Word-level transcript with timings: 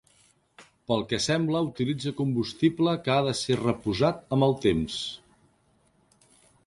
Pel 0.91 1.03
que 1.11 1.17
sembla 1.25 1.61
utilitza 1.67 2.13
combustible 2.21 2.95
que 3.03 3.13
ha 3.17 3.19
de 3.29 3.35
ser 3.43 3.59
reposat 3.61 4.25
amb 4.39 4.49
el 4.51 4.57
temps. 4.65 4.97